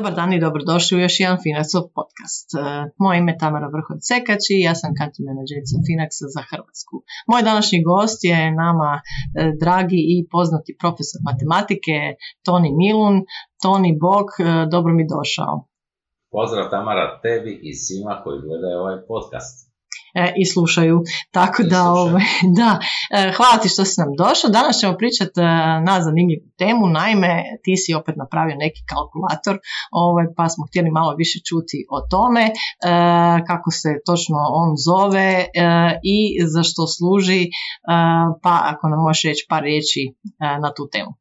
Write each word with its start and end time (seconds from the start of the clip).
Dobar 0.00 0.14
dan 0.14 0.32
i 0.32 0.40
dobrodošli 0.40 0.96
u 0.96 1.00
još 1.00 1.20
jedan 1.20 1.38
Finaxov 1.44 1.84
podcast. 1.98 2.48
E, 2.54 2.58
moje 2.98 3.18
ime 3.18 3.32
je 3.32 3.38
Tamara 3.38 3.68
Vrhod 3.74 4.00
Sekač 4.08 4.42
i 4.50 4.60
ja 4.68 4.74
sam 4.74 4.90
country 5.00 5.22
menadžerica 5.28 5.76
Finaxa 5.88 6.26
za 6.36 6.42
Hrvatsku. 6.50 6.94
Moj 7.30 7.42
današnji 7.42 7.78
gost 7.88 8.24
je 8.24 8.52
nama 8.64 8.90
e, 9.00 9.00
dragi 9.62 10.00
i 10.14 10.16
poznati 10.34 10.76
profesor 10.82 11.20
matematike 11.28 11.96
Toni 12.46 12.70
Milun. 12.80 13.16
Toni 13.62 13.92
Bog, 14.04 14.26
e, 14.38 14.42
dobro 14.74 14.92
mi 14.94 15.04
došao. 15.16 15.69
Pozdrav 16.30 16.70
Tamara 16.70 17.20
tebi 17.22 17.60
i 17.62 17.74
svima 17.74 18.20
koji 18.24 18.40
gledaju 18.40 18.78
ovaj 18.78 18.98
podcast. 19.08 19.70
E, 20.14 20.32
i 20.36 20.46
slušaju. 20.46 21.02
Tako 21.30 21.62
da, 21.62 21.82
ovaj, 21.82 22.22
da, 22.60 22.78
e, 23.18 23.32
hvala 23.36 23.56
ti 23.62 23.68
što 23.68 23.84
si 23.84 24.00
nam 24.00 24.10
došao. 24.18 24.50
Danas 24.50 24.80
ćemo 24.80 24.96
pričati 24.96 25.40
e, 25.40 25.44
na 25.88 25.96
zanimljivu 26.06 26.46
temu. 26.58 26.86
Naime, 26.86 27.32
ti 27.64 27.76
si 27.76 27.94
opet 27.94 28.14
napravio 28.16 28.56
neki 28.56 28.80
kalkulator, 28.92 29.56
ovaj, 29.92 30.26
pa 30.36 30.48
smo 30.48 30.66
htjeli 30.68 30.90
malo 30.90 31.14
više 31.22 31.38
čuti 31.48 31.78
o 31.96 31.98
tome, 32.12 32.44
kako 33.46 33.70
se 33.70 33.88
točno 34.06 34.38
on 34.62 34.70
zove 34.88 35.46
i 36.14 36.18
za 36.54 36.62
što 36.62 36.86
služi, 36.86 37.42
pa 38.42 38.54
ako 38.72 38.88
nam 38.88 39.00
možeš 39.06 39.22
reći 39.22 39.46
par 39.48 39.62
riječi 39.62 40.02
na 40.62 40.70
tu 40.76 40.88
temu. 40.92 41.19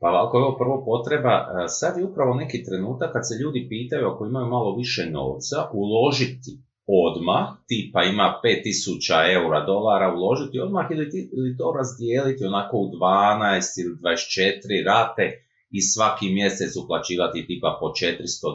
Pa 0.00 0.08
ako 0.24 0.38
je 0.38 0.44
ovo 0.44 0.56
prvo 0.58 0.84
potreba, 0.84 1.34
sad 1.68 1.98
je 1.98 2.04
upravo 2.04 2.34
neki 2.34 2.64
trenutak 2.64 3.12
kad 3.12 3.22
se 3.28 3.34
ljudi 3.42 3.66
pitaju 3.68 4.08
ako 4.08 4.26
imaju 4.26 4.46
malo 4.46 4.76
više 4.76 5.10
novca, 5.10 5.58
uložiti 5.72 6.52
odmah, 6.86 7.46
tipa 7.68 8.00
ima 8.02 8.40
5000 8.44 9.34
eura 9.36 9.60
dolara 9.66 10.14
uložiti 10.14 10.60
odmah 10.60 10.86
ili, 10.90 11.06
ili 11.38 11.56
to 11.58 11.74
razdijeliti 11.78 12.44
onako 12.44 12.76
u 12.76 12.86
12 12.90 13.80
ili 13.82 13.94
24 13.94 14.86
rate 14.86 15.26
i 15.70 15.80
svaki 15.82 16.26
mjesec 16.38 16.76
uplaćivati 16.84 17.46
tipa 17.46 17.78
po 17.80 17.86
400, 17.86 17.94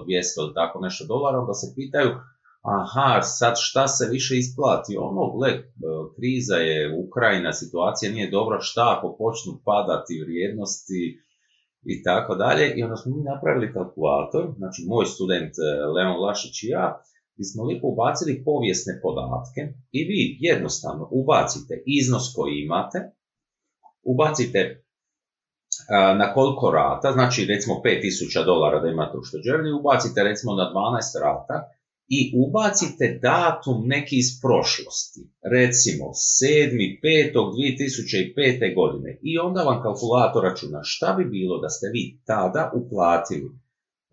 200 0.05 0.41
ili 0.41 0.53
tako 0.53 0.79
nešto 0.79 1.05
dolara, 1.05 1.39
onda 1.39 1.53
se 1.53 1.67
pitaju 1.75 2.09
aha, 2.77 3.21
sad 3.21 3.53
šta 3.57 3.88
se 3.88 4.07
više 4.11 4.38
isplati? 4.38 4.97
Ono, 4.99 5.38
gle, 5.38 5.49
kriza 6.16 6.55
je 6.55 6.95
Ukrajina, 7.05 7.53
situacija 7.53 8.11
nije 8.11 8.29
dobra, 8.29 8.57
šta 8.61 8.95
ako 8.97 9.16
počnu 9.19 9.61
padati 9.66 10.23
vrijednosti 10.23 11.24
i 11.86 12.03
tako 12.03 12.36
dalje. 12.36 12.73
I 12.75 12.83
onda 12.83 12.95
smo 12.95 13.16
mi 13.16 13.23
napravili 13.23 13.73
kalkulator, 13.73 14.44
znači 14.58 14.80
moj 14.88 15.05
student 15.05 15.53
eh, 15.58 15.86
Leon 15.95 16.17
Lašić 16.23 16.64
i 16.64 16.67
ja, 16.67 16.86
gdje 17.33 17.45
smo 17.45 17.64
lijepo 17.64 17.88
ubacili 17.88 18.44
povijesne 18.45 18.94
podatke 19.03 19.61
i 19.91 20.00
vi 20.09 20.22
jednostavno 20.39 21.03
ubacite 21.11 21.83
iznos 21.86 22.25
koji 22.36 22.53
imate, 22.66 23.00
ubacite 24.03 24.61
na 26.22 26.33
koliko 26.33 26.72
rata, 26.72 27.11
znači 27.11 27.45
recimo 27.45 27.75
5000 27.75 28.45
dolara 28.45 28.80
da 28.80 28.88
imate 28.88 29.17
u 29.17 29.23
ubacite 29.80 30.23
recimo 30.23 30.52
na 30.53 30.63
12 30.63 31.23
rata 31.25 31.74
i 32.07 32.33
ubacite 32.45 33.19
datum 33.21 33.87
neki 33.87 34.17
iz 34.17 34.41
prošlosti, 34.41 35.21
recimo 35.55 36.05
7.5.2005. 36.41 38.75
godine 38.75 39.19
i 39.21 39.37
onda 39.37 39.63
vam 39.63 39.81
kalkulator 39.81 40.43
računa 40.43 40.79
šta 40.83 41.15
bi 41.17 41.25
bilo 41.25 41.61
da 41.63 41.69
ste 41.69 41.87
vi 41.93 42.19
tada 42.25 42.71
uplatili 42.75 43.49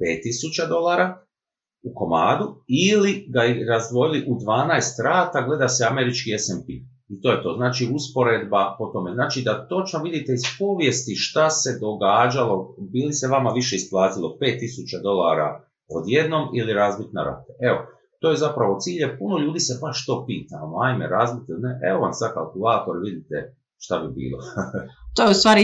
5000 0.00 0.68
dolara 0.68 1.26
u 1.82 1.94
komadu 1.94 2.64
ili 2.68 3.26
ga 3.28 3.40
razdvojili 3.72 4.24
u 4.28 4.34
12 4.34 5.04
rata, 5.04 5.46
gleda 5.46 5.68
se 5.68 5.86
američki 5.90 6.38
S&P. 6.38 6.72
I 7.08 7.20
to 7.20 7.32
je 7.32 7.42
to, 7.42 7.54
znači 7.56 7.88
usporedba 7.94 8.76
po 8.78 8.86
tome. 8.86 9.14
Znači 9.14 9.42
da 9.42 9.68
točno 9.68 10.02
vidite 10.02 10.32
iz 10.32 10.42
povijesti 10.58 11.14
šta 11.14 11.50
se 11.50 11.78
događalo, 11.81 12.76
bili 12.78 13.12
se 13.12 13.28
vama 13.28 13.50
više 13.50 13.76
isplatilo 13.76 14.36
5000 14.41 15.02
dolara 15.02 15.72
odjednom 15.98 16.44
ili 16.58 16.72
razbit 16.72 17.12
na 17.12 17.22
rate. 17.25 17.53
Evo, 17.60 17.78
to 18.20 18.30
je 18.30 18.36
zapravo 18.36 18.78
cilj, 18.80 19.19
puno 19.19 19.38
ljudi 19.38 19.60
se 19.60 19.78
baš 19.82 20.06
to 20.06 20.25
pita, 20.26 20.56
ono, 20.64 20.76
ajme 20.86 21.08
razbiti, 21.08 21.53
ne, 21.64 21.72
evo 21.91 22.00
vam 22.00 22.12
sad 22.12 22.34
kalkulator, 22.34 22.94
vidite 23.04 23.36
šta 23.84 23.94
bi 24.02 24.08
bilo. 24.20 24.38
to 25.16 25.22
je 25.22 25.31
u 25.31 25.41
stvari 25.41 25.62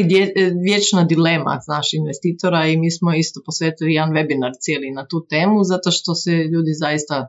vječna 0.69 1.03
dilema 1.13 1.55
znaš 1.69 1.87
investitora 2.01 2.61
i 2.67 2.77
mi 2.83 2.91
smo 2.91 3.15
isto 3.15 3.39
posvetili 3.47 3.95
jedan 3.95 4.13
webinar 4.17 4.53
cijeli 4.65 4.91
na 4.99 5.07
tu 5.11 5.19
temu 5.33 5.65
zato 5.73 5.91
što 5.91 6.15
se 6.15 6.33
ljudi 6.53 6.73
zaista 6.85 7.17
uh, 7.21 7.29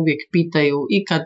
uvijek 0.00 0.20
pitaju 0.32 0.78
i 0.96 1.04
kad 1.04 1.24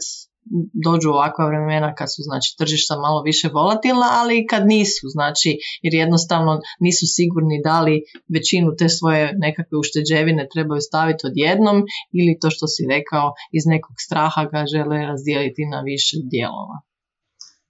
dođu 0.87 1.09
ovakva 1.11 1.47
vremena 1.47 1.95
kad 1.95 2.09
su 2.15 2.23
znači 2.23 2.57
tržišta 2.59 2.95
malo 2.99 3.23
više 3.23 3.49
volatilna, 3.53 4.09
ali 4.21 4.39
i 4.39 4.47
kad 4.47 4.67
nisu, 4.67 5.07
znači 5.17 5.59
jer 5.83 5.95
jednostavno 5.95 6.61
nisu 6.81 7.07
sigurni 7.17 7.61
da 7.65 7.81
li 7.81 8.03
većinu 8.29 8.69
te 8.79 8.89
svoje 8.89 9.33
nekakve 9.47 9.79
ušteđevine 9.79 10.49
trebaju 10.53 10.81
staviti 10.81 11.27
odjednom 11.27 11.77
ili 12.13 12.39
to 12.41 12.51
što 12.51 12.67
si 12.67 12.83
rekao 12.95 13.27
iz 13.53 13.65
nekog 13.67 13.97
straha 14.07 14.45
ga 14.53 14.65
žele 14.73 15.07
razdijeliti 15.11 15.63
na 15.73 15.81
više 15.81 16.17
dijelova. 16.33 16.77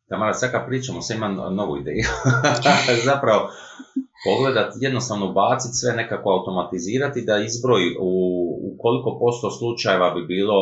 Tamara, 0.09 0.35
sad 0.35 0.51
kad 0.51 0.67
pričamo, 0.67 1.03
sam 1.03 1.17
imam 1.17 1.35
novu 1.57 1.79
ideju. 1.79 2.05
Zapravo, 3.11 3.51
pogledat, 4.25 4.71
jednostavno 4.87 5.27
baciti 5.33 5.75
sve 5.81 5.93
nekako 6.01 6.27
automatizirati 6.37 7.25
da 7.29 7.35
izbroji 7.39 7.89
u, 8.01 8.13
u 8.67 8.69
koliko 8.83 9.11
posto 9.23 9.51
slučajeva 9.59 10.09
bi 10.15 10.23
bilo 10.35 10.59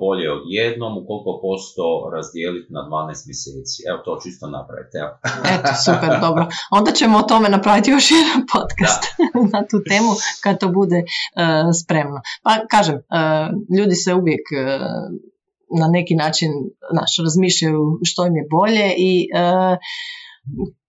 bolje 0.00 0.26
od 0.36 0.42
jednom, 0.58 0.92
u 0.98 1.06
koliko 1.08 1.32
posto 1.46 1.84
razdijeliti 2.14 2.72
na 2.76 2.80
12 2.80 3.28
mjeseci. 3.28 3.76
Evo 3.88 3.98
to 4.04 4.12
čisto 4.22 4.44
napraviti. 4.56 4.94
Evo. 5.02 5.12
Eto, 5.54 5.70
super, 5.86 6.10
dobro. 6.26 6.44
Onda 6.78 6.90
ćemo 6.98 7.18
o 7.18 7.28
tome 7.30 7.48
napraviti 7.48 7.90
još 7.90 8.06
jedan 8.18 8.40
podcast 8.54 9.02
na 9.54 9.60
tu 9.70 9.78
temu 9.90 10.10
kad 10.42 10.54
to 10.60 10.68
bude 10.80 10.98
uh, 11.06 11.70
spremno. 11.80 12.20
Pa 12.44 12.50
kažem, 12.74 12.96
uh, 12.96 13.46
ljudi 13.78 13.94
se 13.94 14.14
uvijek 14.14 14.44
uh, 14.52 15.35
na 15.70 15.88
neki 15.88 16.14
način 16.14 16.50
naš, 16.94 17.16
razmišljaju 17.24 17.98
što 18.02 18.26
im 18.26 18.36
je 18.36 18.46
bolje 18.50 18.94
i 18.96 19.28
e, 19.34 19.76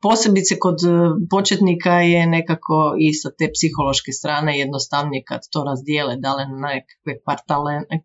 Posebice 0.01 0.55
kod 0.59 0.77
e, 0.85 0.89
početnika 1.29 1.93
je 2.13 2.27
nekako 2.27 2.95
i 2.99 3.13
sa 3.13 3.29
te 3.37 3.45
psihološke 3.55 4.11
strane 4.19 4.59
jednostavnije 4.59 5.23
kad 5.29 5.41
to 5.51 5.63
razdijele, 5.63 6.15
da 6.23 6.35
li 6.35 6.43
na 6.51 6.67
nekakve 6.75 7.13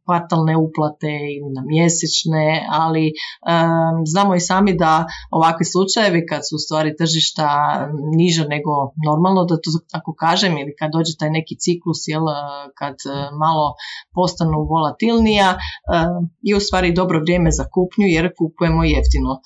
kvartalne, 0.05 0.55
uplate 0.67 1.13
ili 1.37 1.51
na 1.57 1.63
mjesečne, 1.73 2.67
ali 2.71 3.05
znamo 4.13 4.35
i 4.35 4.41
sami 4.41 4.73
da 4.77 5.07
ovakvi 5.31 5.65
slučajevi 5.65 6.27
kad 6.31 6.41
su 6.49 6.53
u 6.57 6.63
stvari 6.65 6.97
tržišta 7.01 7.49
niža 8.17 8.45
nego 8.55 8.71
normalno, 9.09 9.45
da 9.45 9.55
to 9.65 9.71
tako 9.95 10.15
kažem, 10.25 10.53
ili 10.59 10.73
kad 10.79 10.89
dođe 10.97 11.13
taj 11.21 11.31
neki 11.39 11.55
ciklus, 11.65 12.01
jel, 12.13 12.25
kad 12.79 12.97
e, 13.07 13.11
malo 13.43 13.67
postanu 14.17 14.59
volatilnija, 14.73 15.49
i 16.49 16.51
u 16.55 16.61
stvari 16.61 16.99
dobro 17.01 17.21
vrijeme 17.21 17.51
za 17.51 17.65
kupnju 17.75 18.07
jer 18.17 18.25
kupujemo 18.39 18.83
jeftino. 18.85 19.33
E, 19.37 19.41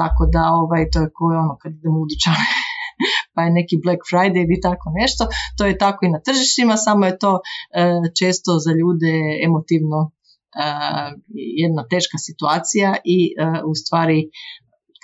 tako 0.00 0.22
da 0.34 0.42
ovaj, 0.62 0.82
to 0.92 0.98
je 1.00 1.10
koje 1.18 1.38
ono 1.44 1.56
kad 1.66 1.74
idemo 1.78 1.98
u 2.00 2.08
dućane 2.10 2.46
pa 3.34 3.40
je 3.42 3.56
neki 3.58 3.76
Black 3.84 4.02
Friday 4.10 4.42
ili 4.46 4.64
tako 4.68 4.86
nešto. 5.00 5.22
To 5.56 5.62
je 5.66 5.78
tako 5.84 6.00
i 6.04 6.14
na 6.16 6.20
tržištima, 6.26 6.76
samo 6.76 7.02
je 7.06 7.18
to 7.18 7.32
e, 7.38 7.40
često 8.20 8.50
za 8.64 8.72
ljude 8.80 9.14
emotivno 9.46 10.00
e, 10.06 10.10
jedna 11.64 11.82
teška 11.92 12.18
situacija 12.28 12.90
i 13.16 13.18
e, 13.26 13.30
u 13.70 13.74
stvari 13.80 14.18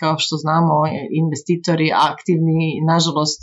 kao 0.01 0.15
što 0.19 0.35
znamo 0.45 0.75
investitori 1.23 1.89
aktivni 2.11 2.67
nažalost 2.93 3.43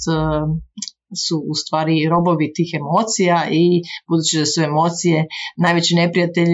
su 1.24 1.36
u 1.52 1.54
stvari 1.62 2.10
robovi 2.10 2.54
tih 2.58 2.70
emocija 2.82 3.38
i 3.52 3.66
budući 4.10 4.40
da 4.40 4.46
su 4.46 4.62
emocije 4.62 5.28
najveći 5.58 5.96
neprijatelj 5.96 6.54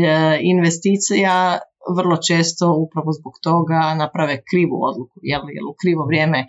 investicija 0.54 1.60
vrlo 1.98 2.18
često 2.28 2.66
upravo 2.86 3.10
zbog 3.20 3.34
toga 3.44 3.96
naprave 4.04 4.36
krivu 4.50 4.78
odluku, 4.90 5.20
jel, 5.24 5.42
jel 5.56 5.68
u 5.70 5.76
krivo 5.82 6.06
vrijeme 6.06 6.40
e, 6.40 6.46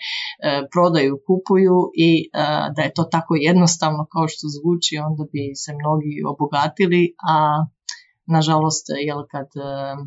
prodaju, 0.73 1.21
kupuju 1.27 1.79
i 2.07 2.11
e, 2.23 2.29
da 2.77 2.83
je 2.83 2.95
to 2.95 3.05
tako 3.05 3.33
jednostavno 3.49 4.07
kao 4.13 4.27
što 4.29 4.45
zvuči, 4.57 4.95
onda 5.09 5.25
bi 5.33 5.43
se 5.63 5.71
mnogi 5.81 6.13
obogatili, 6.33 7.03
a 7.33 7.37
nažalost, 8.37 8.87
jel, 9.09 9.21
kad 9.33 9.49
e, 9.57 9.61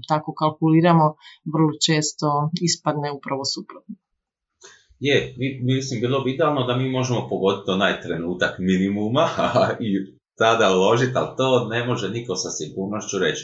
tako 0.07 0.33
kalkuliramo, 0.33 1.07
vrlo 1.53 1.73
često 1.85 2.27
ispadne 2.67 3.11
upravo 3.17 3.43
suprotno. 3.55 3.95
Je, 4.99 5.35
mislim, 5.61 6.01
bilo 6.01 6.21
bi 6.23 6.33
idealno 6.33 6.63
da 6.63 6.77
mi 6.77 6.89
možemo 6.89 7.27
pogoditi 7.29 7.71
onaj 7.71 8.01
trenutak 8.01 8.53
minimuma 8.59 9.25
i 9.87 9.89
tada 10.37 10.75
uložiti, 10.75 11.11
ali 11.15 11.35
to 11.37 11.67
ne 11.67 11.85
može 11.85 12.09
niko 12.09 12.35
sa 12.35 12.49
sigurnošću 12.49 13.17
reći. 13.19 13.43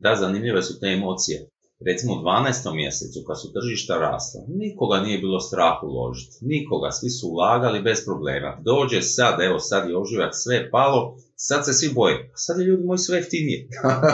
Da, 0.00 0.16
zanimljive 0.16 0.62
su 0.62 0.80
te 0.80 0.86
emocije. 0.86 1.48
recimo 1.86 2.12
u 2.14 2.22
12. 2.22 2.74
mjesecu 2.74 3.18
kad 3.26 3.40
su 3.40 3.52
tržišta 3.52 3.94
rasla, 3.98 4.40
nikoga 4.48 5.00
nije 5.00 5.18
bilo 5.18 5.40
strah 5.40 5.82
uložiti, 5.82 6.36
nikoga, 6.40 6.90
svi 6.90 7.10
su 7.10 7.28
ulagali 7.28 7.82
bez 7.82 8.04
problema. 8.04 8.58
Dođe 8.64 9.02
sad, 9.02 9.40
evo 9.40 9.58
sad 9.58 9.90
je 9.90 9.98
oživak, 9.98 10.30
sve 10.34 10.54
je 10.56 10.70
palo, 10.70 11.16
sad 11.36 11.64
se 11.64 11.72
svi 11.72 11.88
boje. 11.94 12.32
Sad 12.34 12.60
je 12.60 12.66
ljudi 12.66 12.84
moji 12.84 12.98
sve 12.98 13.16
jeftinije. 13.18 13.68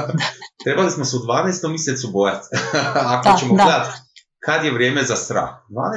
Trebali 0.65 0.91
smo 0.91 1.05
se 1.05 1.17
u 1.17 1.21
12. 1.21 1.69
mjesecu 1.69 2.09
bojati. 2.13 2.47
Ako 3.15 3.39
ćemo 3.41 3.55
gledati 3.55 4.06
kad 4.47 4.65
je 4.65 4.73
vrijeme 4.77 5.03
za 5.03 5.17
strah. 5.25 5.51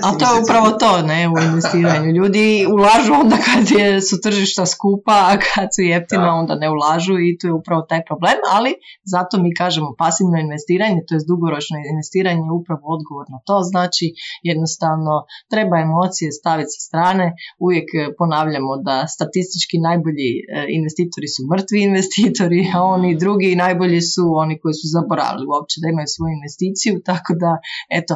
A 0.08 0.10
to 0.20 0.26
je 0.32 0.42
upravo 0.44 0.70
to, 0.82 0.92
ne, 1.12 1.22
u 1.34 1.36
investiranju. 1.50 2.10
Ljudi 2.20 2.48
ulažu 2.76 3.12
onda 3.24 3.38
kad 3.50 3.64
je, 3.80 4.02
su 4.08 4.16
tržišta 4.26 4.64
skupa, 4.74 5.16
a 5.32 5.34
kad 5.48 5.68
su 5.76 5.82
jeftina 5.92 6.30
onda 6.42 6.54
ne 6.64 6.68
ulažu 6.76 7.16
i 7.28 7.38
to 7.38 7.44
je 7.48 7.54
upravo 7.62 7.82
taj 7.92 8.02
problem, 8.10 8.38
ali 8.56 8.72
zato 9.14 9.34
mi 9.44 9.50
kažemo 9.62 9.90
pasivno 10.04 10.38
investiranje, 10.46 11.00
to 11.08 11.12
je 11.16 11.28
dugoročno 11.32 11.76
investiranje 11.94 12.44
je 12.50 12.58
upravo 12.62 12.84
odgovor 12.96 13.26
na 13.36 13.40
to, 13.48 13.56
znači 13.72 14.06
jednostavno 14.52 15.14
treba 15.54 15.76
emocije 15.88 16.30
staviti 16.40 16.72
sa 16.76 16.82
strane, 16.88 17.26
uvijek 17.66 17.88
e, 17.94 18.00
ponavljamo 18.20 18.72
da 18.88 18.96
statistički 19.16 19.78
najbolji 19.88 20.30
e, 20.38 20.42
investitori 20.78 21.28
su 21.36 21.42
mrtvi 21.54 21.80
investitori, 21.92 22.62
a 22.76 22.78
oni 22.96 23.20
drugi 23.24 23.50
najbolji 23.66 24.02
su 24.14 24.24
oni 24.44 24.56
koji 24.62 24.76
su 24.80 24.86
zaboravili 24.96 25.46
uopće 25.54 25.76
da 25.82 25.88
imaju 25.94 26.08
svoju 26.16 26.34
investiciju, 26.40 26.94
tako 27.10 27.32
da 27.44 27.52
eto, 28.00 28.14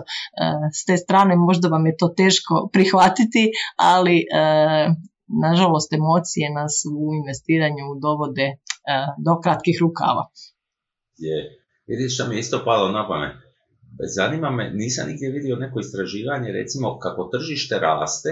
s 0.73 0.85
te 0.85 0.97
strane 0.97 1.35
možda 1.35 1.67
vam 1.67 1.85
je 1.85 1.97
to 1.97 2.07
teško 2.17 2.69
prihvatiti, 2.73 3.51
ali 3.75 4.17
e, 4.17 4.23
nažalost 5.47 5.93
emocije 5.93 6.53
nas 6.59 6.73
u 6.97 7.13
investiranju 7.19 7.85
dovode 8.01 8.47
e, 8.51 8.57
do 9.25 9.41
kratkih 9.43 9.77
rukava. 9.81 10.23
Je, 11.17 11.37
vidiš 11.87 12.15
što 12.15 12.27
mi 12.27 12.35
je 12.35 12.39
isto 12.39 12.61
palo 12.65 12.91
na 12.91 13.07
pamet. 13.07 13.35
Zanima 14.15 14.49
me, 14.51 14.71
nisam 14.73 15.07
nigdje 15.09 15.31
vidio 15.31 15.55
neko 15.55 15.79
istraživanje, 15.79 16.51
recimo 16.51 16.99
kako 16.99 17.29
tržište 17.33 17.79
raste, 17.79 18.29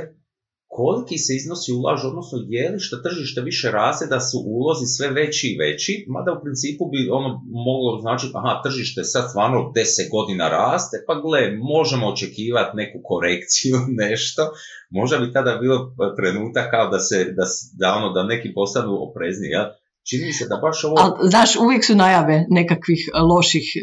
koliki 0.77 1.18
se 1.18 1.35
iznosi 1.35 1.69
ulažu, 1.79 2.07
odnosno 2.07 2.38
je 2.47 2.69
li 2.71 2.79
što 2.79 2.97
tržište 2.97 3.41
više 3.41 3.71
raste 3.71 4.06
da 4.13 4.19
su 4.19 4.38
ulozi 4.45 4.85
sve 4.85 5.07
veći 5.09 5.47
i 5.47 5.57
veći, 5.63 6.06
mada 6.15 6.31
u 6.31 6.41
principu 6.44 6.83
bi 6.91 7.09
ono 7.19 7.29
moglo 7.68 8.01
značiti, 8.01 8.33
aha, 8.35 8.62
tržište 8.63 9.03
sad 9.03 9.23
stvarno 9.29 9.59
10 9.75 10.09
godina 10.15 10.45
raste, 10.50 10.95
pa 11.07 11.13
gle, 11.23 11.41
možemo 11.73 12.07
očekivati 12.07 12.77
neku 12.81 12.97
korekciju, 13.09 13.75
nešto, 14.03 14.41
možda 14.89 15.18
bi 15.18 15.33
tada 15.33 15.57
bilo 15.63 15.77
trenutak 16.18 16.71
kao 16.71 16.85
da 16.94 17.00
se, 17.00 17.18
da, 17.38 17.45
da, 17.79 17.88
ono, 18.00 18.09
da 18.15 18.23
neki 18.23 18.53
postanu 18.53 18.91
oprezni, 19.07 19.47
jel? 19.47 19.65
Čini 20.09 20.25
mi 20.25 20.33
se 20.33 20.45
da 20.51 20.57
baš 20.65 20.83
ovo... 20.83 20.95
Ali, 21.00 21.30
znaš, 21.30 21.56
uvijek 21.56 21.86
su 21.86 21.95
najave 21.95 22.45
nekakvih 22.50 23.01
e, 23.07 23.19
loših 23.31 23.68
e, 23.75 23.81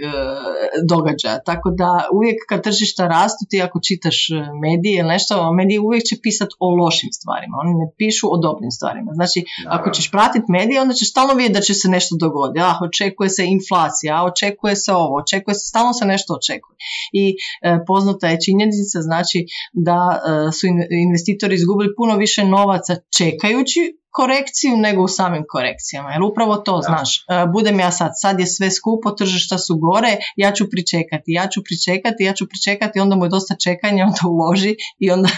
događaja, 0.92 1.38
tako 1.50 1.68
da 1.80 1.90
uvijek 2.16 2.38
kad 2.48 2.62
tržišta 2.62 3.06
rastu, 3.06 3.42
ti 3.50 3.62
ako 3.62 3.80
čitaš 3.88 4.18
e, 4.30 4.34
medije 4.64 4.98
ili 5.00 5.08
nešto, 5.08 5.52
medije 5.52 5.80
uvijek 5.80 6.04
će 6.04 6.16
pisati 6.22 6.54
o 6.58 6.68
lošim 6.80 7.10
stvarima, 7.18 7.54
oni 7.62 7.72
ne 7.80 7.86
pišu 7.98 8.26
o 8.34 8.36
dobrim 8.46 8.70
stvarima. 8.70 9.10
Znači, 9.18 9.38
ako 9.76 9.90
ćeš 9.90 10.10
pratiti 10.10 10.52
medije, 10.58 10.80
onda 10.80 10.94
ćeš 10.94 11.10
stalno 11.10 11.34
vidjeti 11.34 11.58
da 11.58 11.60
će 11.68 11.74
se 11.74 11.88
nešto 11.88 12.16
dogoditi. 12.24 12.60
Ah, 12.68 12.78
očekuje 12.88 13.28
se 13.36 13.42
inflacija, 13.56 14.10
a 14.18 14.24
očekuje 14.30 14.76
se 14.76 14.90
ovo, 14.92 15.12
očekuje 15.22 15.54
se, 15.54 15.64
stalno 15.72 15.92
se 15.98 16.04
nešto 16.12 16.30
očekuje. 16.38 16.76
I 17.12 17.24
e, 17.30 17.34
poznata 17.86 18.28
je 18.28 18.42
činjenica, 18.44 18.98
znači 19.08 19.38
da 19.72 20.00
su 20.56 20.66
investitori 21.06 21.54
izgubili 21.54 21.96
puno 21.98 22.16
više 22.16 22.44
novaca 22.44 22.92
čekajući 23.18 23.82
korekciju 24.18 24.76
nego 24.76 25.02
u 25.02 25.08
samim 25.08 25.44
korekcijama. 25.48 26.10
Jer 26.12 26.22
upravo 26.22 26.56
to, 26.56 26.80
znaš, 26.88 27.18
e, 27.18 27.22
budem 27.52 27.80
ja 27.80 27.90
sad, 27.92 28.10
sad 28.14 28.40
je 28.40 28.46
sve 28.46 28.70
skupo, 28.70 29.10
tržišta 29.10 29.58
su 29.58 29.76
gore, 29.76 30.12
ja 30.36 30.52
ću 30.52 30.70
pričekati, 30.70 31.32
ja 31.32 31.48
ću 31.52 31.64
pričekati, 31.64 32.24
ja 32.24 32.32
ću 32.32 32.48
pričekati, 32.48 33.00
onda 33.00 33.16
mu 33.16 33.24
je 33.24 33.34
dosta 33.36 33.54
čekanja, 33.64 34.04
onda 34.10 34.22
uloži 34.34 34.74
i 34.98 35.10
onda 35.10 35.28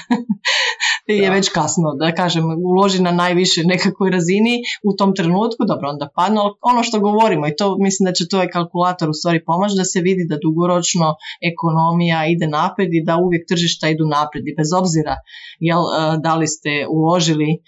je 1.17 1.31
već 1.31 1.49
kasno, 1.49 1.95
da 1.99 2.15
kažem, 2.15 2.45
uloži 2.65 3.03
na 3.03 3.13
najviše 3.13 3.61
nekakvoj 3.65 4.11
razini 4.11 4.55
u 4.83 4.97
tom 4.99 5.15
trenutku, 5.15 5.65
dobro, 5.69 5.89
onda 5.89 6.09
padno, 6.17 6.43
ono 6.61 6.83
što 6.83 7.01
govorimo 7.01 7.47
i 7.47 7.57
to 7.59 7.77
mislim 7.79 8.05
da 8.05 8.13
će 8.13 8.29
to 8.29 8.43
je 8.43 8.51
kalkulator 8.51 9.11
u 9.11 9.13
stvari 9.13 9.45
pomoći 9.45 9.75
da 9.77 9.85
se 9.85 10.01
vidi 10.01 10.25
da 10.29 10.39
dugoročno 10.43 11.15
ekonomija 11.53 12.27
ide 12.27 12.47
naprijed 12.47 12.91
i 12.95 13.05
da 13.05 13.17
uvijek 13.25 13.49
tržišta 13.49 13.89
idu 13.89 14.05
naprijed. 14.07 14.45
I 14.49 14.57
bez 14.61 14.71
obzira 14.81 15.17
jel, 15.61 15.83
e, 15.83 16.19
da 16.25 16.33
li 16.37 16.47
ste 16.47 16.73
uložili 16.91 17.51
e, 17.53 17.59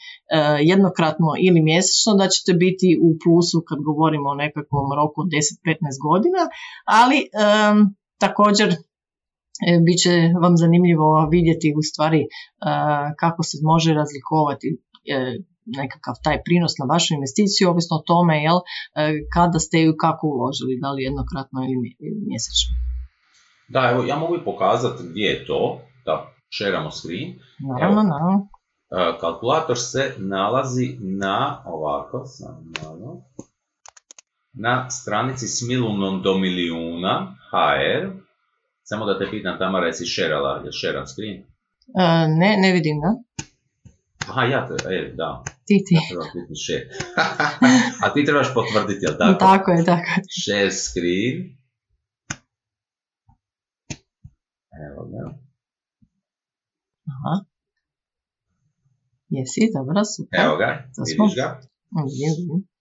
jednokratno 0.73 1.29
ili 1.47 1.61
mjesečno 1.63 2.13
da 2.21 2.29
ćete 2.35 2.53
biti 2.65 2.89
u 3.07 3.11
plusu 3.23 3.59
kad 3.69 3.79
govorimo 3.89 4.29
o 4.31 4.41
nekakvom 4.45 4.87
roku 4.99 5.21
10-15 5.23 5.99
godina, 6.09 6.43
ali 7.01 7.19
također 8.19 8.69
E, 8.71 8.92
bit 9.87 9.99
će 10.05 10.15
vam 10.43 10.55
zanimljivo 10.57 11.29
vidjeti 11.31 11.75
u 11.79 11.83
stvari 11.83 12.23
e, 12.23 12.27
kako 13.23 13.43
se 13.43 13.57
može 13.63 13.91
razlikovati 14.01 14.69
e, 15.17 15.17
nekakav 15.67 16.15
taj 16.25 16.39
prinos 16.47 16.73
na 16.81 16.87
vašu 16.95 17.15
investiciju, 17.15 17.71
ovisno 17.71 17.97
o 17.97 18.05
tome 18.07 18.37
jel, 18.47 18.59
kada 19.35 19.59
ste 19.59 19.77
ju 19.81 19.93
kako 20.05 20.27
uložili, 20.27 20.81
da 20.83 20.89
li 20.93 21.03
jednokratno 21.03 21.61
ili 21.75 21.89
mjesečno. 22.29 22.73
Da, 23.69 23.91
evo, 23.93 24.05
ja 24.05 24.17
mogu 24.17 24.37
pokazati 24.45 25.03
gdje 25.09 25.27
je 25.27 25.47
to, 25.47 25.81
da 26.07 26.15
šeramo 26.51 26.91
screen. 26.91 27.29
Naravno, 27.71 28.03
naravno. 28.03 28.49
Kalkulator 29.21 29.79
se 29.79 30.15
nalazi 30.19 30.97
na, 31.01 31.63
ovako, 31.67 32.25
na 34.53 34.91
stranici 34.91 35.47
s 35.49 35.69
milunom 35.69 36.23
do 36.23 36.35
milijuna, 36.39 37.37
HR, 37.51 38.22
samo 38.83 39.07
da 39.07 39.19
te 39.19 39.31
pitam, 39.31 39.59
Tamara, 39.59 39.87
jesi 39.87 40.07
šerala, 40.07 40.63
je 40.65 40.73
šeran 40.73 41.07
screen? 41.07 41.43
Uh, 41.95 42.27
ne, 42.41 42.57
ne 42.63 42.73
vidim, 42.73 43.01
da. 43.05 43.11
Aha, 44.29 44.45
ja 44.45 44.61
te, 44.69 44.95
e, 44.95 45.13
da. 45.17 45.43
Ti, 45.67 45.77
ti. 45.87 45.95
Ja 45.95 46.23
share. 46.65 46.89
A 48.05 48.13
ti 48.15 48.25
trebaš 48.25 48.55
potvrditi, 48.55 49.05
jel 49.05 49.15
tako? 49.19 49.39
Tako 49.39 49.71
je, 49.71 49.85
tako 49.85 50.09
je. 50.17 50.23
Share 50.43 50.71
screen. 50.71 51.37
Evo 54.87 55.03
ga. 55.13 55.25
Aha. 57.13 57.35
Jesi, 59.29 59.71
dobro, 59.75 60.05
super. 60.05 60.41
Evo 60.45 60.57
ga, 60.57 60.71
vidiš 61.09 61.37
ga. 61.41 61.49
Vidim, 62.07 62.33
vidim. 62.39 62.72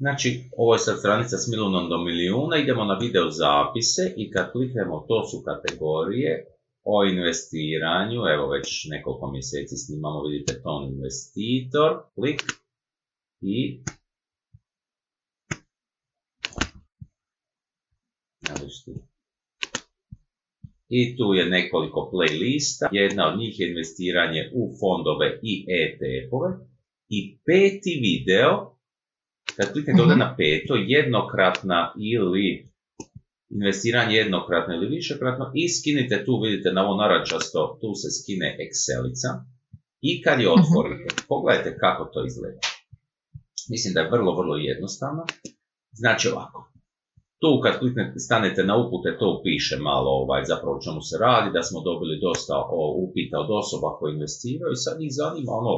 Znači, 0.00 0.50
ovo 0.56 0.74
je 0.74 0.78
sad 0.78 0.98
stranica 0.98 1.36
s 1.36 1.48
milijunom 1.48 1.88
do 1.88 1.98
milijuna, 1.98 2.56
idemo 2.56 2.84
na 2.84 2.94
video 2.94 3.30
zapise 3.30 4.14
i 4.16 4.30
kad 4.30 4.52
kliknemo, 4.52 5.04
to 5.08 5.24
su 5.28 5.42
kategorije 5.48 6.46
o 6.84 7.04
investiranju, 7.04 8.20
evo 8.34 8.48
već 8.48 8.86
nekoliko 8.90 9.30
mjeseci 9.30 9.76
snimamo, 9.76 10.22
vidite 10.22 10.62
ton 10.62 10.92
investitor, 10.92 11.90
klik 12.14 12.42
i 13.40 13.82
I 20.88 21.16
tu 21.16 21.34
je 21.34 21.46
nekoliko 21.46 22.10
playlista, 22.12 22.88
jedna 22.92 23.32
od 23.32 23.38
njih 23.38 23.60
je 23.60 23.68
investiranje 23.70 24.50
u 24.54 24.72
fondove 24.80 25.40
i 25.42 25.66
ETF-ove 25.68 26.50
i 27.08 27.38
peti 27.46 28.00
video 28.02 28.79
kad 29.60 29.72
kliknete 29.72 30.02
ovdje 30.02 30.16
mhm. 30.16 30.24
na 30.24 30.34
peto, 30.38 30.74
jednokratna 30.96 31.92
ili 32.12 32.44
investiranje 33.58 34.14
jednokratno 34.16 34.74
ili 34.74 34.86
višekratno 34.96 35.44
i 35.54 35.68
skinite 35.68 36.24
tu, 36.24 36.40
vidite 36.44 36.72
na 36.72 36.80
ovo 36.84 36.94
narančasto, 37.02 37.78
tu 37.80 37.90
se 38.00 38.08
skine 38.18 38.48
Excelica 38.64 39.30
i 40.00 40.22
kad 40.22 40.40
je 40.40 40.48
mhm. 40.48 40.56
otvorite, 40.58 41.08
pogledajte 41.28 41.78
kako 41.82 42.02
to 42.12 42.26
izgleda. 42.26 42.60
Mislim 43.72 43.94
da 43.94 44.00
je 44.00 44.10
vrlo, 44.10 44.30
vrlo 44.40 44.56
jednostavno. 44.56 45.22
Znači 45.92 46.28
ovako, 46.28 46.58
tu 47.42 47.50
kad 47.62 47.78
kliknete, 47.78 48.18
stanete 48.26 48.62
na 48.70 48.74
upute, 48.82 49.18
to 49.20 49.40
piše 49.44 49.76
malo 49.90 50.10
ovaj, 50.22 50.42
zapravo 50.52 50.76
o 50.76 50.82
čemu 50.84 51.00
se 51.08 51.16
radi, 51.26 51.48
da 51.56 51.62
smo 51.62 51.78
dobili 51.88 52.24
dosta 52.26 52.54
upita 53.04 53.36
od 53.44 53.50
osoba 53.62 53.88
koje 53.98 54.10
investiraju 54.12 54.72
i 54.72 54.82
sad 54.84 55.00
njih 55.00 55.12
zanima 55.20 55.52
ono, 55.60 55.74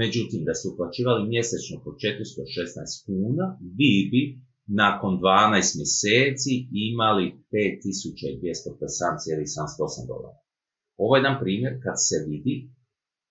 Međutim, 0.00 0.40
da 0.48 0.52
ste 0.54 0.66
uplaćivali 0.68 1.22
mjesečno 1.34 1.74
po 1.84 1.90
416 1.90 3.06
kuna, 3.06 3.46
vi 3.78 3.92
bi 4.12 4.22
nakon 4.82 5.12
12 5.20 5.78
mjeseci 5.80 6.54
imali 6.90 7.26
5257,78 7.52 10.06
dolara. 10.10 10.39
Ovo 11.02 11.12
je 11.16 11.20
jedan 11.20 11.36
primjer 11.42 11.72
kad 11.84 11.96
se 12.08 12.16
vidi 12.28 12.54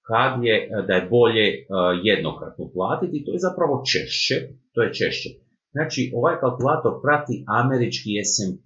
kad 0.10 0.32
je, 0.48 0.56
da 0.88 0.94
je 0.96 1.08
bolje 1.18 1.46
uh, 1.58 1.66
jednokratno 2.12 2.64
platiti, 2.76 3.24
to 3.26 3.32
je 3.34 3.46
zapravo 3.48 3.76
češće, 3.92 4.36
to 4.74 4.80
je 4.84 4.94
češće. 5.00 5.30
Znači, 5.76 6.02
ovaj 6.20 6.36
kalkulator 6.44 6.94
prati 7.04 7.34
američki 7.62 8.12
S&P, 8.32 8.66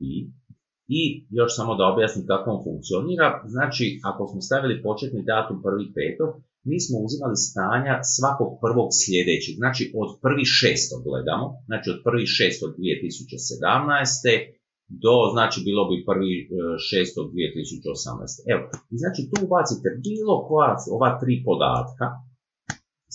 i 0.99 1.01
još 1.29 1.51
samo 1.55 1.71
da 1.75 1.91
objasnim 1.93 2.25
kako 2.31 2.45
on 2.53 2.63
funkcionira, 2.67 3.27
znači 3.55 3.85
ako 4.09 4.21
smo 4.27 4.39
stavili 4.47 4.83
početni 4.87 5.21
datum 5.31 5.57
prvi 5.65 5.85
petog, 5.97 6.29
mi 6.69 6.77
smo 6.85 6.95
uzimali 7.05 7.37
stanja 7.49 7.95
svakog 8.15 8.49
prvog 8.63 8.89
sljedećeg, 9.01 9.55
znači 9.61 9.83
od 10.01 10.09
prvi 10.23 10.45
šestog 10.59 10.99
gledamo, 11.07 11.45
znači 11.69 11.87
od 11.93 11.99
prvi 12.07 12.25
šestog 12.37 12.69
2017. 12.77 14.62
do, 15.03 15.15
znači 15.33 15.57
bilo 15.67 15.83
bi 15.89 16.05
prvi 16.09 16.33
e, 16.41 16.45
šestog 16.89 17.25
2018. 17.31 18.53
Evo, 18.53 18.63
znači 19.01 19.21
tu 19.29 19.35
ubacite 19.47 19.87
bilo 20.07 20.35
koja 20.47 20.75
ova 20.97 21.11
tri 21.21 21.33
podatka 21.47 22.05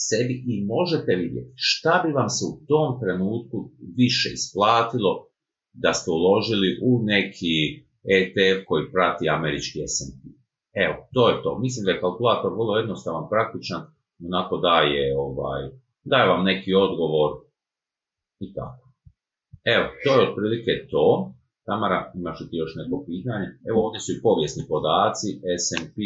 sebi 0.09 0.35
i 0.53 0.55
možete 0.75 1.13
vidjeti 1.23 1.53
šta 1.71 1.95
bi 2.05 2.11
vam 2.19 2.29
se 2.37 2.43
u 2.53 2.55
tom 2.71 2.89
trenutku 3.03 3.59
više 4.01 4.29
isplatilo 4.39 5.13
da 5.83 5.91
ste 5.99 6.09
uložili 6.11 6.69
u 6.89 6.91
neki 7.13 7.57
ETF 8.15 8.59
koji 8.69 8.93
prati 8.95 9.29
američki 9.37 9.79
S&P. 9.95 10.21
Evo, 10.85 10.97
to 11.15 11.23
je 11.31 11.43
to. 11.43 11.59
Mislim 11.59 11.85
da 11.85 11.91
je 11.91 12.01
kalkulator 12.01 12.53
vrlo 12.53 12.77
jednostavan, 12.77 13.25
praktičan, 13.33 13.83
onako 14.29 14.55
daje, 14.57 15.19
ovaj, 15.19 15.63
daje 16.05 16.29
vam 16.29 16.45
neki 16.45 16.75
odgovor 16.75 17.31
i 18.41 18.55
tako. 18.55 18.85
Evo, 19.75 19.87
to 20.05 20.11
je 20.15 20.29
otprilike 20.29 20.73
to. 20.91 21.35
Tamara, 21.69 21.99
imaš 22.19 22.37
li 22.41 22.47
ti 22.51 22.57
još 22.63 22.73
neko 22.81 22.97
pitanje? 23.09 23.49
Evo 23.69 23.79
ovdje 23.87 24.01
su 24.05 24.11
i 24.13 24.23
povijesni 24.27 24.63
podaci, 24.73 25.29
S&P, 25.65 25.99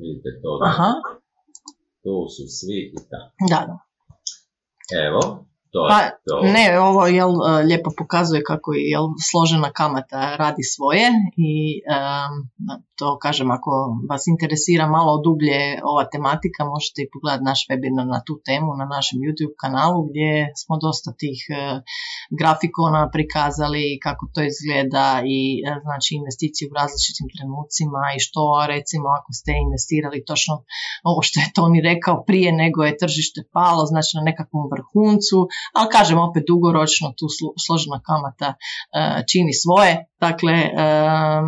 vidite 0.00 0.30
to. 0.42 0.50
Aha. 0.70 0.90
Tu 2.02 2.14
su 2.34 2.42
svi 2.56 2.78
i 2.96 3.00
tako. 3.10 3.32
Da, 3.52 3.60
da. 3.70 3.76
Evo, 5.06 5.20
to, 5.72 5.86
pa, 5.90 5.98
Ne, 6.54 6.80
ovo 6.80 7.06
jel, 7.06 7.30
e, 7.30 7.62
lijepo 7.62 7.90
pokazuje 7.98 8.42
kako 8.42 8.72
je 8.72 8.82
jel, 8.90 9.06
složena 9.30 9.70
kamata 9.72 10.36
radi 10.36 10.62
svoje 10.62 11.08
i 11.36 11.82
to 12.98 13.18
kažem 13.24 13.50
ako 13.50 13.70
vas 14.10 14.22
interesira 14.34 14.86
malo 14.96 15.12
dublje 15.26 15.60
ova 15.90 16.04
tematika 16.12 16.60
možete 16.74 16.98
i 17.02 17.10
pogledati 17.12 17.48
naš 17.50 17.60
webinar 17.70 18.06
na 18.14 18.20
tu 18.26 18.34
temu 18.48 18.70
na 18.80 18.86
našem 18.94 19.18
YouTube 19.24 19.54
kanalu 19.62 19.98
gdje 20.08 20.30
smo 20.62 20.74
dosta 20.86 21.10
tih 21.22 21.40
uh, 21.48 21.58
grafikona 22.40 23.02
prikazali 23.16 23.84
kako 24.06 24.22
to 24.34 24.40
izgleda 24.50 25.08
i 25.36 25.40
uh, 25.58 25.76
znači 25.86 26.10
investicije 26.20 26.64
u 26.68 26.76
različitim 26.80 27.26
trenucima 27.34 28.02
i 28.16 28.22
što 28.26 28.42
recimo 28.74 29.06
ako 29.18 29.30
ste 29.38 29.52
investirali 29.66 30.26
točno 30.30 30.54
ovo 31.10 31.20
što 31.26 31.36
je 31.40 31.52
Toni 31.56 31.80
rekao 31.90 32.16
prije 32.28 32.50
nego 32.62 32.78
je 32.84 33.00
tržište 33.02 33.40
palo 33.56 33.82
znači 33.92 34.12
na 34.18 34.22
nekakvom 34.28 34.64
vrhuncu 34.74 35.38
ali 35.72 35.88
kažem 35.92 36.18
opet 36.18 36.42
dugoročno 36.46 37.06
tu 37.18 37.26
složena 37.66 37.98
kamata 38.08 38.48
e, 38.54 38.56
čini 39.30 39.52
svoje, 39.62 39.92
dakle 40.20 40.52
e, 40.52 40.68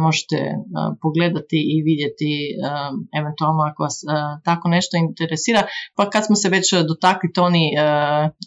možete 0.05 0.37
e, 0.37 0.55
pogledati 1.03 1.59
i 1.75 1.77
vidjeti 1.89 2.33
eventualno 3.21 3.63
ako 3.71 3.83
vas 3.83 3.97
tako 4.45 4.69
nešto 4.69 4.97
interesira, 4.97 5.63
pa 5.97 6.11
kad 6.11 6.27
smo 6.27 6.37
se 6.37 6.49
već 6.49 6.67
dotakli 6.89 7.33
Toni 7.33 7.67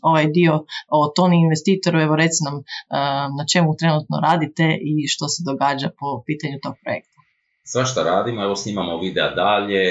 ovaj 0.01 0.27
dio 0.27 0.53
o 0.97 1.07
Toni 1.15 1.37
investitoru, 1.41 1.99
evo 1.99 2.15
reci 2.15 2.39
nam 2.47 2.55
na 3.37 3.43
čemu 3.53 3.75
trenutno 3.79 4.15
radite 4.27 4.65
i 4.81 5.07
što 5.07 5.27
se 5.27 5.43
događa 5.45 5.89
po 5.99 6.23
pitanju 6.27 6.57
tog 6.63 6.75
projekta. 6.83 7.13
Sve 7.65 7.85
što 7.85 8.03
radimo, 8.03 8.43
evo 8.43 8.55
snimamo 8.55 8.97
videa 8.97 9.35
dalje, 9.35 9.83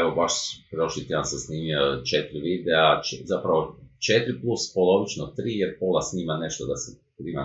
evo 0.00 0.10
baš 0.16 0.32
prošli 0.70 1.06
tjedan 1.06 1.24
sam 1.24 1.38
snimio 1.38 1.80
četiri 2.10 2.40
videa, 2.40 3.00
zapravo 3.24 3.76
4 3.98 4.40
plus 4.42 4.62
polovično 4.74 5.24
3 5.24 5.60
jer 5.62 5.70
pola 5.80 6.02
snima 6.02 6.34
nešto 6.44 6.66
da 6.70 6.76
se 6.76 6.90
snima 7.16 7.44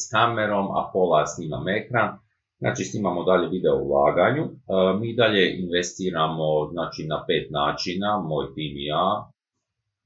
s 0.00 0.02
kamerom, 0.10 0.66
a 0.78 0.90
pola 0.92 1.26
snima 1.26 1.58
ekran. 1.80 2.08
Znači 2.62 2.82
snimamo 2.84 3.24
dalje 3.24 3.46
video 3.48 3.76
u 3.78 3.84
ulaganju. 3.88 4.44
E, 4.44 4.50
mi 5.00 5.16
dalje 5.22 5.42
investiramo 5.64 6.48
znači, 6.72 7.00
na 7.12 7.18
pet 7.28 7.46
načina, 7.50 8.10
moj 8.30 8.46
tim 8.54 8.74
i 8.82 8.84
ja. 8.94 9.08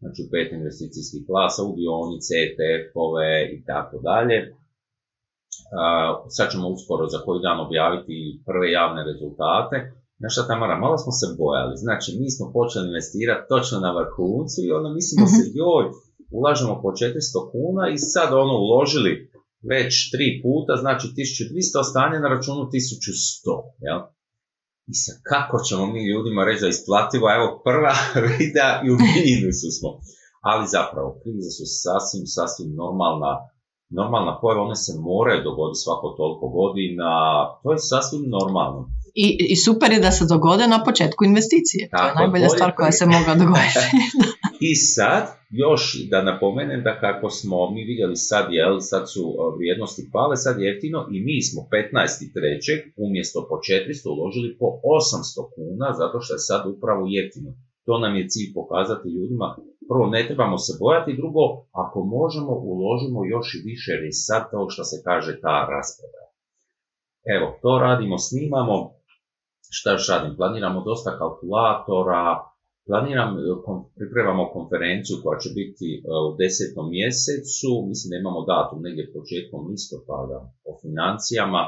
Znači 0.00 0.20
u 0.22 0.30
pet 0.32 0.48
investicijskih 0.52 1.22
klasa, 1.28 1.60
u 1.68 1.72
dionice, 1.80 2.34
ETF-ove 2.44 3.32
i 3.56 3.58
tako 3.70 3.96
dalje. 4.08 4.38
E, 4.40 4.50
sad 6.36 6.46
ćemo 6.52 6.66
uskoro 6.74 7.04
za 7.14 7.18
koji 7.24 7.44
dan 7.46 7.58
objaviti 7.66 8.16
prve 8.46 8.66
javne 8.80 9.02
rezultate. 9.10 9.76
Znaš 10.18 10.32
šta 10.34 10.48
Tamara, 10.50 10.76
malo 10.84 10.96
smo 11.02 11.12
se 11.20 11.26
bojali, 11.42 11.74
znači 11.84 12.08
mi 12.20 12.28
smo 12.34 12.44
počeli 12.56 12.88
investirati 12.90 13.48
točno 13.52 13.76
na 13.86 13.90
vrhuncu 13.98 14.58
i 14.62 14.74
onda 14.76 14.88
mislimo 14.98 15.26
se, 15.34 15.42
mhm. 15.44 15.54
joj, 15.60 15.84
ulažemo 16.38 16.74
po 16.82 16.88
400 16.88 17.52
kuna 17.52 17.84
i 17.94 17.96
sad 18.12 18.28
ono 18.44 18.54
uložili 18.66 19.12
već 19.72 19.92
tri 20.12 20.26
puta, 20.44 20.72
znači 20.84 21.06
1200, 21.08 21.90
stanje 21.90 22.18
na 22.20 22.28
računu 22.34 22.62
1100, 22.72 22.76
jel? 23.86 24.00
I 24.92 24.94
sad 25.02 25.16
kako 25.32 25.56
ćemo 25.66 25.84
mi 25.92 26.10
ljudima 26.12 26.42
reći 26.48 26.62
da 26.64 26.74
isplativo, 26.74 27.26
evo 27.36 27.46
prva 27.66 27.94
videa 28.38 28.72
i 28.84 28.88
u 28.94 28.96
minusu 29.16 29.68
smo. 29.76 29.90
Ali 30.50 30.72
zapravo, 30.76 31.08
krize 31.20 31.50
su 31.56 31.64
sasvim, 31.82 32.24
sasvim 32.36 32.70
normalna, 32.82 33.32
normalna 33.98 34.32
pojava, 34.40 34.66
one 34.68 34.78
se 34.86 34.92
moraju 35.10 35.46
dogoditi 35.48 35.82
svako 35.84 36.06
toliko 36.20 36.46
godina, 36.58 37.08
to 37.62 37.68
je 37.72 37.86
sasvim 37.92 38.24
normalno. 38.38 38.80
I, 39.14 39.26
I 39.52 39.56
super 39.56 39.90
je 39.92 40.00
da 40.06 40.10
se 40.10 40.24
dogode 40.34 40.66
na 40.66 40.84
početku 40.84 41.24
investicije. 41.24 41.88
Tako, 41.90 42.02
to 42.02 42.08
je 42.08 42.14
najbolja 42.22 42.48
stvar 42.48 42.70
koja 42.78 42.92
se 42.92 43.06
mogla 43.06 43.34
dogoditi. 43.42 43.84
I 44.70 44.72
sad, 44.96 45.24
još 45.64 45.82
da 46.10 46.28
napomenem 46.30 46.80
da 46.86 47.00
kako 47.04 47.30
smo 47.30 47.70
mi 47.74 47.82
vidjeli 47.90 48.16
sad, 48.16 48.44
jel, 48.58 48.74
sad 48.80 49.04
su 49.12 49.22
vrijednosti 49.56 50.02
pale, 50.12 50.36
sad 50.36 50.54
jeftino 50.66 51.00
i 51.14 51.16
mi 51.26 51.36
smo 51.48 51.60
15.3. 51.62 52.92
umjesto 53.06 53.38
po 53.48 53.54
400 53.54 54.08
uložili 54.14 54.56
po 54.60 54.66
800 54.66 55.54
kuna, 55.54 55.88
zato 56.00 56.16
što 56.22 56.32
je 56.34 56.46
sad 56.50 56.62
upravo 56.74 57.02
jeftino. 57.16 57.50
To 57.86 57.94
nam 58.02 58.12
je 58.18 58.28
cilj 58.32 58.48
pokazati 58.58 59.14
ljudima. 59.16 59.48
Prvo, 59.90 60.04
ne 60.14 60.20
trebamo 60.28 60.58
se 60.66 60.72
bojati, 60.82 61.18
drugo, 61.20 61.44
ako 61.82 61.98
možemo, 62.16 62.52
uložimo 62.72 63.20
još 63.34 63.46
i 63.54 63.64
više, 63.70 63.88
jer 63.94 64.02
je 64.04 64.12
sad 64.28 64.42
to 64.52 64.60
što 64.72 64.82
se 64.90 64.96
kaže 65.08 65.32
ta 65.44 65.56
rasprava. 65.74 66.24
Evo, 67.36 67.46
to 67.62 67.72
radimo, 67.86 68.16
snimamo, 68.18 68.76
šta 69.78 69.88
još 69.92 70.08
radim? 70.12 70.36
Planiramo 70.38 70.78
dosta 70.90 71.10
kalkulatora, 71.20 72.24
planiram, 72.86 73.30
e, 73.38 73.42
pripremamo 73.98 74.52
konferenciju 74.56 75.16
koja 75.22 75.36
će 75.42 75.50
biti 75.58 75.88
e, 75.96 76.00
u 76.28 76.30
desetom 76.40 76.86
mjesecu, 76.96 77.70
mislim 77.90 78.08
da 78.10 78.16
imamo 78.22 78.40
datum 78.52 78.78
negdje 78.86 79.12
početkom 79.16 79.60
listopada 79.70 80.38
o 80.70 80.72
financijama, 80.82 81.62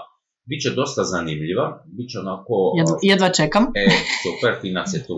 Biće 0.49 0.71
dosta 0.81 1.03
zanimljiva, 1.15 1.67
bit 1.97 2.09
će 2.13 2.19
onako... 2.19 2.55
Jedva, 2.81 2.97
e, 2.97 3.03
jedva 3.13 3.29
čekam. 3.39 3.65
E, 3.83 3.85
super, 4.25 4.53
Finac 4.63 4.89
je 4.97 5.01
tu 5.09 5.17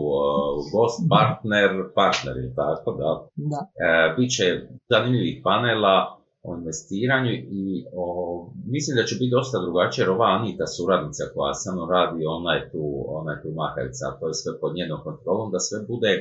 gost, 0.72 0.98
partner, 1.14 1.70
partner 1.98 2.36
je 2.44 2.48
tako, 2.62 2.88
da. 3.00 3.10
da. 3.52 3.60
E, 3.84 4.14
Biće 4.16 4.46
zanimljivih 4.92 5.36
panela, 5.46 5.94
o 6.42 6.56
investiranju 6.58 7.32
i 7.60 7.84
o, 7.92 8.04
mislim 8.66 8.96
da 8.96 9.04
će 9.04 9.14
biti 9.14 9.36
dosta 9.38 9.58
drugačije 9.64 10.02
jer 10.02 10.10
ova 10.10 10.28
Anita 10.38 10.66
suradnica 10.66 11.24
koja 11.34 11.54
samo 11.54 11.86
radi, 11.86 12.26
ona 12.26 12.52
je 12.54 12.70
tu, 12.72 13.04
ona 13.08 13.32
je 13.32 13.42
tu 13.42 13.48
to 14.20 14.28
je 14.28 14.34
sve 14.34 14.60
pod 14.60 14.72
njenom 14.78 15.00
kontrolom, 15.04 15.52
da 15.52 15.58
sve 15.58 15.78
bude 15.88 16.12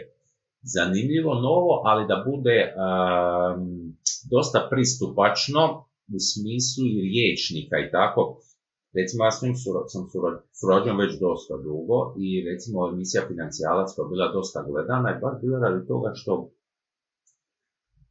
zanimljivo, 0.61 1.33
novo, 1.33 1.81
ali 1.89 2.07
da 2.11 2.23
bude 2.29 2.57
dosta 4.33 4.67
pristupačno 4.71 5.63
u 6.15 6.17
smislu 6.31 6.83
i 6.87 7.01
riječnika 7.07 7.75
i 7.79 7.91
tako. 7.91 8.21
Recimo, 8.97 9.21
ja 9.25 9.31
s 9.31 9.41
njim 9.41 9.55
sam 9.93 10.03
surađujem 10.59 10.97
već 10.97 11.13
dosta 11.27 11.55
dugo 11.67 11.97
i 12.25 12.27
recimo 12.49 12.89
emisija 12.93 13.27
Financijalac 13.27 13.87
koja 13.95 14.03
je 14.05 14.13
bila 14.13 14.27
dosta 14.37 14.59
gledana 14.69 15.09
i 15.11 15.21
baš 15.21 15.35
bila 15.43 15.57
radi 15.59 15.87
toga 15.87 16.09
što 16.13 16.31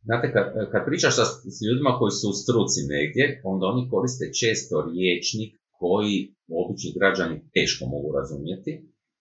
Znate, 0.07 0.27
kad, 0.35 0.45
kad 0.73 0.83
pričaš 0.89 1.15
s 1.55 1.59
ljudima 1.67 1.93
koji 1.99 2.13
su 2.19 2.27
u 2.31 2.39
struci 2.43 2.81
negdje, 2.95 3.25
onda 3.53 3.65
oni 3.73 3.83
koriste 3.93 4.27
često 4.41 4.75
riječnik 4.91 5.51
koji 5.81 6.15
obični 6.61 6.91
građani 6.99 7.37
teško 7.55 7.83
mogu 7.95 8.09
razumjeti, 8.19 8.73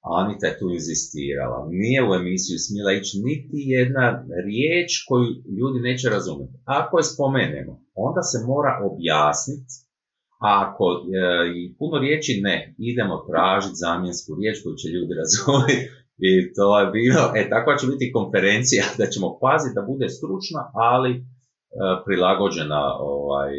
a 0.05 0.07
Anita 0.21 0.45
je 0.47 0.59
tu 0.59 0.67
inzistirala. 0.77 1.59
Nije 1.83 1.99
u 2.09 2.11
emisiju 2.19 2.57
smjela 2.65 2.91
ići 2.93 3.15
niti 3.27 3.57
jedna 3.77 4.05
riječ 4.47 4.89
koju 5.07 5.25
ljudi 5.57 5.79
neće 5.89 6.07
razumjeti. 6.17 6.55
Ako 6.79 6.93
je 6.99 7.09
spomenemo, 7.13 7.73
onda 8.07 8.21
se 8.31 8.37
mora 8.51 8.73
objasniti, 8.89 9.73
a 10.45 10.47
ako 10.65 10.85
e, 10.95 10.99
puno 11.79 11.95
riječi 12.03 12.33
ne, 12.47 12.57
idemo 12.91 13.15
tražiti 13.29 13.81
zamjensku 13.85 14.29
riječ 14.39 14.55
koju 14.63 14.75
će 14.81 14.87
ljudi 14.95 15.13
razumjeti. 15.21 16.04
I 16.17 16.31
to 16.55 16.79
je 16.79 16.85
bilo, 16.97 17.23
e 17.39 17.49
takva 17.49 17.73
će 17.77 17.85
biti 17.87 18.13
konferencija 18.17 18.83
da 18.99 19.05
ćemo 19.13 19.37
paziti 19.41 19.77
da 19.77 19.87
bude 19.91 20.07
stručna, 20.17 20.61
ali 20.91 21.11
e, 21.15 21.21
prilagođena 22.05 22.81
ovaj, 22.99 23.51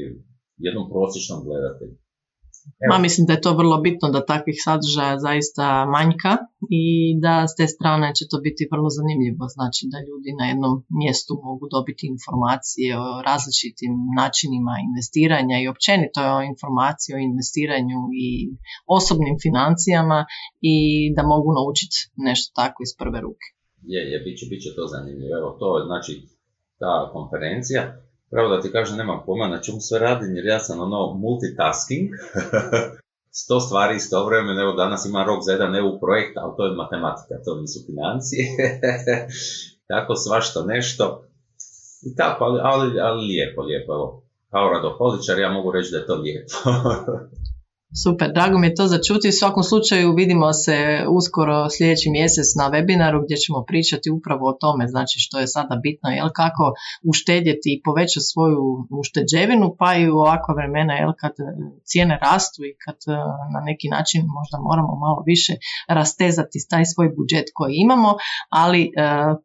jednom 0.65 0.87
prosječnom 0.93 1.39
gledatelju. 1.47 1.95
Ma 2.91 2.99
mislim 3.07 3.27
da 3.27 3.33
je 3.33 3.45
to 3.47 3.53
vrlo 3.61 3.77
bitno 3.87 4.07
da 4.15 4.29
takvih 4.33 4.59
sadržaja 4.67 5.19
zaista 5.19 5.65
manjka 5.97 6.33
i 6.81 6.85
da 7.25 7.35
s 7.51 7.53
te 7.59 7.67
strane 7.75 8.09
će 8.17 8.25
to 8.31 8.37
biti 8.47 8.69
vrlo 8.73 8.89
zanimljivo. 8.99 9.45
Znači 9.57 9.83
da 9.93 9.99
ljudi 10.09 10.31
na 10.41 10.45
jednom 10.51 10.75
mjestu 11.01 11.33
mogu 11.49 11.65
dobiti 11.77 12.05
informacije 12.15 12.91
o 13.07 13.09
različitim 13.29 13.93
načinima 14.21 14.75
investiranja 14.89 15.57
i 15.61 15.69
općenito 15.75 16.21
o 16.37 16.45
informacije 16.53 17.11
o 17.17 17.25
investiranju 17.31 18.01
i 18.27 18.29
osobnim 18.97 19.37
financijama 19.47 20.19
i 20.75 20.77
da 21.17 21.23
mogu 21.33 21.51
naučiti 21.59 21.97
nešto 22.29 22.49
tako 22.61 22.79
iz 22.87 22.93
prve 23.01 23.19
ruke. 23.27 23.47
Je, 23.93 24.01
je, 24.13 24.19
bit 24.25 24.35
će, 24.39 24.45
bit 24.51 24.61
će 24.65 24.71
to 24.79 24.85
zanimljivo. 24.95 25.33
Evo, 25.41 25.49
to 25.61 25.69
je 25.79 25.83
znači 25.91 26.13
ta 26.83 26.95
konferencija. 27.15 27.83
Pravo 28.31 28.49
da 28.49 28.61
ti 28.61 28.73
kažem, 28.73 28.97
nemam 28.97 29.23
pojma 29.27 29.49
na 29.49 29.61
čemu 29.61 29.81
sve 29.81 29.99
radim, 29.99 30.37
jer 30.37 30.47
ja 30.47 30.59
sam 30.59 30.81
ono 30.81 31.15
multitasking, 31.15 32.09
sto 33.43 33.61
stvari 33.61 33.97
istovremeno, 33.97 34.61
evo 34.63 34.73
danas 34.73 35.07
ima 35.07 35.25
rok 35.25 35.41
za 35.45 35.53
jedan 35.53 35.77
EU 35.77 36.01
projekt, 36.01 36.37
ali 36.37 36.53
to 36.57 36.67
je 36.67 36.77
matematika, 36.77 37.35
to 37.45 37.61
nisu 37.61 37.81
financije, 37.87 38.45
tako 39.91 40.17
svašta 40.17 40.63
nešto. 40.63 41.23
I 42.03 42.17
tako, 42.17 42.45
ali, 42.45 42.61
ali, 42.63 43.01
ali 43.01 43.27
lijepo, 43.27 43.63
lijepo, 43.63 43.93
evo, 43.93 44.23
kao 44.51 44.69
radoholičar 44.69 45.39
ja 45.39 45.53
mogu 45.53 45.73
reći 45.73 45.91
da 45.93 45.99
je 45.99 46.07
to 46.07 46.15
lijepo. 46.15 46.55
Super, 47.95 48.33
drago 48.35 48.59
mi 48.59 48.67
je 48.67 48.75
to 48.75 48.87
začuti. 48.87 49.29
U 49.29 49.33
svakom 49.33 49.63
slučaju 49.63 50.15
vidimo 50.15 50.53
se 50.53 50.77
uskoro 51.19 51.71
sljedeći 51.71 52.11
mjesec 52.11 52.49
na 52.61 52.71
webinaru 52.75 53.25
gdje 53.25 53.37
ćemo 53.37 53.65
pričati 53.69 54.11
upravo 54.11 54.49
o 54.49 54.57
tome, 54.61 54.89
znači 54.89 55.17
što 55.19 55.39
je 55.41 55.47
sada 55.47 55.77
bitno, 55.83 56.11
jel 56.11 56.31
kako 56.35 56.65
uštedjeti 57.11 57.69
i 57.73 57.81
povećati 57.85 58.31
svoju 58.33 58.61
ušteđevinu, 59.01 59.77
pa 59.79 59.95
i 59.95 60.11
u 60.11 60.17
ovakva 60.17 60.55
vremena, 60.55 60.95
jel 60.95 61.13
kad 61.21 61.33
cijene 61.85 62.19
rastu 62.23 62.61
i 62.65 62.73
kad 62.85 62.99
e, 63.07 63.11
na 63.55 63.61
neki 63.69 63.89
način 63.97 64.21
možda 64.39 64.57
moramo 64.69 64.93
malo 65.05 65.21
više 65.27 65.55
rastezati 65.89 66.67
taj 66.71 66.85
svoj 66.93 67.09
budžet 67.17 67.47
koji 67.55 67.75
imamo, 67.87 68.11
ali 68.63 68.83
e, 68.85 68.91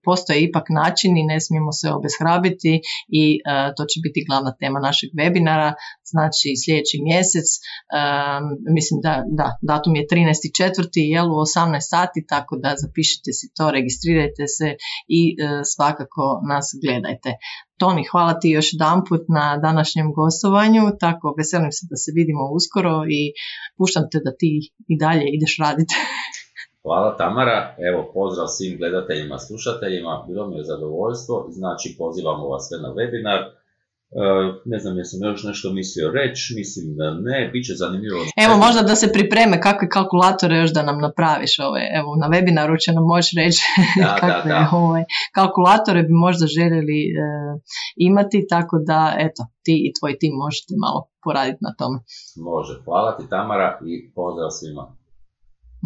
postoje 0.03 0.43
ipak 0.43 0.65
način 0.81 1.11
i 1.17 1.23
ne 1.31 1.37
smijemo 1.45 1.71
se 1.71 1.87
obeshrabiti 1.97 2.73
i 3.21 3.23
e, 3.33 3.39
to 3.75 3.83
će 3.89 3.97
biti 4.05 4.25
glavna 4.27 4.51
tema 4.61 4.79
našeg 4.79 5.09
webinara, 5.19 5.71
znači 6.11 6.49
sljedeći 6.63 6.97
mjesec 7.09 7.47
mislim 8.77 8.97
da, 9.05 9.13
da, 9.39 9.47
datum 9.61 9.95
je 9.95 10.07
13.4. 10.11 10.89
jel 11.15 11.27
u 11.35 11.37
18 11.45 11.77
sati, 11.93 12.25
tako 12.33 12.53
da 12.63 12.69
zapišite 12.83 13.29
si 13.37 13.45
to, 13.57 13.71
registrirajte 13.77 14.43
se 14.57 14.67
i 15.19 15.21
e, 15.31 15.35
svakako 15.73 16.23
nas 16.51 16.65
gledajte. 16.83 17.29
Toni, 17.79 18.03
hvala 18.11 18.33
ti 18.39 18.47
još 18.49 18.67
jedan 18.73 18.99
put 19.09 19.23
na 19.37 19.45
današnjem 19.67 20.07
gostovanju, 20.19 20.83
tako 20.99 21.25
veselim 21.37 21.71
se 21.77 21.83
da 21.91 21.95
se 22.03 22.09
vidimo 22.19 22.43
uskoro 22.57 22.95
i 23.19 23.21
puštam 23.77 24.03
te 24.11 24.17
da 24.25 24.31
ti 24.39 24.51
i 24.91 24.93
dalje 25.03 25.25
ideš 25.37 25.53
raditi. 25.65 25.95
Hvala 26.83 27.17
Tamara, 27.17 27.75
evo 27.89 28.01
pozdrav 28.13 28.47
svim 28.55 28.73
gledateljima, 28.79 29.37
slušateljima, 29.47 30.25
bilo 30.27 30.43
mi 30.47 30.55
je 30.57 30.69
zadovoljstvo, 30.71 31.35
znači 31.49 31.95
pozivamo 31.99 32.45
vas 32.51 32.63
sve 32.67 32.77
na 32.85 32.89
webinar, 32.97 33.39
ne 34.65 34.77
znam, 34.79 34.97
jesam 34.97 35.19
još 35.29 35.43
nešto 35.43 35.67
mislio 35.79 36.07
reći, 36.19 36.53
mislim 36.59 36.85
da 36.99 37.05
ne, 37.29 37.49
bit 37.53 37.63
će 37.67 37.73
zanimljivo. 37.83 38.19
Evo, 38.45 38.53
možda 38.65 38.81
da 38.89 38.95
se 39.01 39.13
pripreme 39.15 39.61
kakve 39.67 39.87
kalkulatore 39.89 40.55
još 40.57 40.71
da 40.73 40.81
nam 40.89 40.97
napraviš. 41.07 41.53
Ove, 41.59 41.83
evo, 41.99 42.09
na 42.21 42.27
webinaru 42.33 42.75
će 42.83 42.89
nam 42.97 43.05
moći 43.13 43.31
reći 43.41 43.61
da, 44.03 44.15
kakve 44.23 44.49
da, 44.51 44.69
Ove, 44.85 45.01
kalkulatore 45.37 46.01
bi 46.07 46.13
možda 46.25 46.45
željeli 46.57 46.99
e, 47.09 47.25
imati, 48.09 48.47
tako 48.53 48.75
da, 48.89 49.01
eto, 49.25 49.41
ti 49.65 49.75
i 49.85 49.93
tvoj 49.97 50.13
tim 50.21 50.33
možete 50.43 50.73
malo 50.85 50.99
poraditi 51.25 51.61
na 51.67 51.71
tome. 51.79 51.97
Može, 52.49 52.73
hvala 52.85 53.17
ti 53.17 53.23
Tamara 53.33 53.69
i 53.91 53.93
pozdrav 54.17 54.49
svima. 54.59 54.83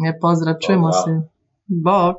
Je, 0.04 0.10
pozdrav, 0.24 0.54
čujemo 0.64 0.92
se. 0.92 1.10
Bog. 1.88 2.16